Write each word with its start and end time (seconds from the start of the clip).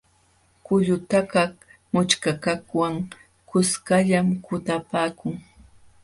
Qullutakaq 0.65 1.53
mućhkakaqwan 1.93 2.95
kuskallam 3.49 4.27
kutapaakun. 4.45 5.35